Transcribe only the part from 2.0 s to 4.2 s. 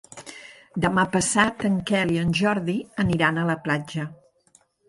i en Jordi aniran a la platja.